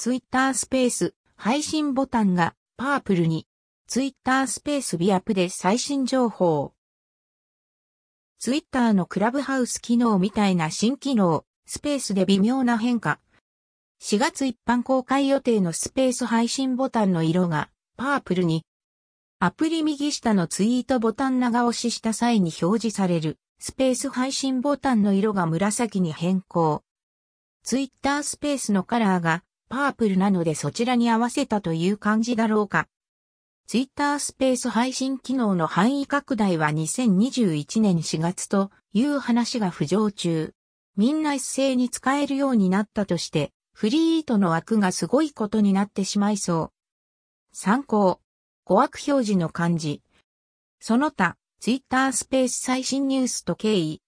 [0.00, 3.48] ツイッタースペース配信ボタンがパープルに
[3.88, 6.72] ツイッタースペースビアップで最新情報。
[8.38, 13.18] ツイッターのクラブハウス機能みたいな新機能、スペースで微妙な変化。
[14.00, 18.64] 4月一般公開予定のスペース配信ボタンの色がパープルに、
[19.40, 26.84] アプリ右下のツイートボタン長押しした際に表示されるスペース配信ボタンの色が紫に変更。
[27.64, 32.88] ツイッタースペースのカラーがパープルなのでそちらに合わせたという感じだろうか。
[33.66, 40.54] ツイッタースペース配信機能の範囲拡大は2021年4月という話が浮上中。
[40.96, 46.72] みんな一斉に使えるようになったとして、フリートの枠がすごいことになってしまいそう。
[47.52, 48.20] 参考。
[48.64, 50.02] 語枠表示の漢字。
[50.80, 54.00] その他、ツイッタースペース最新ニュースと経緯、